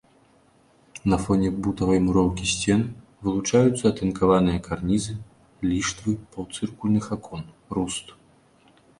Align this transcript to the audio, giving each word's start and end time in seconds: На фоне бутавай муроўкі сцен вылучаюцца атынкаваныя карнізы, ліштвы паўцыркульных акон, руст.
На 1.11 1.17
фоне 1.23 1.49
бутавай 1.65 1.99
муроўкі 2.05 2.45
сцен 2.53 2.79
вылучаюцца 3.27 3.83
атынкаваныя 3.89 4.61
карнізы, 4.67 5.13
ліштвы 5.73 6.15
паўцыркульных 6.33 7.05
акон, 7.17 7.43
руст. 7.79 8.07